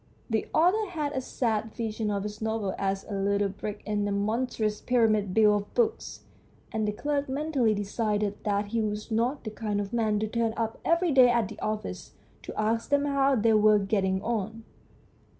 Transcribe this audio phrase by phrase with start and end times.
[0.31, 4.11] The author had a sad vision of his novel as a little brick in a
[4.11, 6.21] monstrous pyramid built of books,
[6.71, 10.55] and the clerk mentally decided that he was not the kind of man to turn
[10.57, 14.63] up every day at the office to ask them how they were getting on.